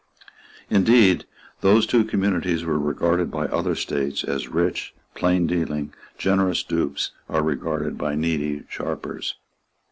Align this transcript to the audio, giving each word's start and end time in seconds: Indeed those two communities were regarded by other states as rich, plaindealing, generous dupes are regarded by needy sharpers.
Indeed 0.71 1.25
those 1.59 1.85
two 1.85 2.03
communities 2.03 2.65
were 2.65 2.79
regarded 2.79 3.29
by 3.29 3.45
other 3.45 3.75
states 3.75 4.23
as 4.23 4.47
rich, 4.47 4.95
plaindealing, 5.15 5.91
generous 6.17 6.63
dupes 6.63 7.11
are 7.29 7.43
regarded 7.43 7.99
by 7.99 8.15
needy 8.15 8.63
sharpers. 8.67 9.35